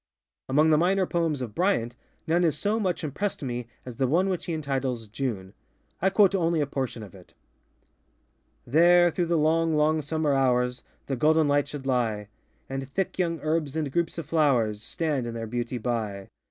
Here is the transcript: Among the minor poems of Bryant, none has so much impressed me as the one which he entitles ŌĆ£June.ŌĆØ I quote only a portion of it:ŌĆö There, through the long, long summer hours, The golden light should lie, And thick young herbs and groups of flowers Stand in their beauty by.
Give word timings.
Among 0.49 0.71
the 0.71 0.79
minor 0.79 1.05
poems 1.05 1.43
of 1.43 1.53
Bryant, 1.53 1.93
none 2.25 2.41
has 2.41 2.57
so 2.57 2.79
much 2.79 3.03
impressed 3.03 3.43
me 3.43 3.67
as 3.85 3.97
the 3.97 4.07
one 4.07 4.29
which 4.29 4.45
he 4.45 4.53
entitles 4.55 5.07
ŌĆ£June.ŌĆØ 5.07 5.53
I 6.01 6.09
quote 6.09 6.33
only 6.33 6.59
a 6.59 6.65
portion 6.65 7.03
of 7.03 7.13
it:ŌĆö 7.13 7.35
There, 8.71 9.11
through 9.11 9.27
the 9.27 9.37
long, 9.37 9.75
long 9.77 10.01
summer 10.01 10.33
hours, 10.33 10.81
The 11.05 11.15
golden 11.15 11.47
light 11.47 11.67
should 11.67 11.85
lie, 11.85 12.29
And 12.67 12.89
thick 12.89 13.19
young 13.19 13.39
herbs 13.43 13.75
and 13.75 13.91
groups 13.91 14.17
of 14.17 14.25
flowers 14.25 14.81
Stand 14.81 15.27
in 15.27 15.35
their 15.35 15.45
beauty 15.45 15.77
by. 15.77 16.29